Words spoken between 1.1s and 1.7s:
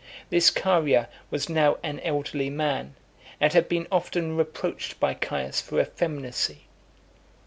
was